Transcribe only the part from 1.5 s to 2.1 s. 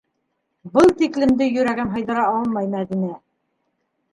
йөрәгем